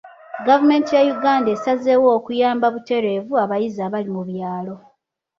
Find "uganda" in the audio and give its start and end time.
1.15-1.49